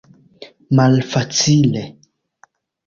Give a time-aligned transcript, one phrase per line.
[0.75, 1.83] Malfacile.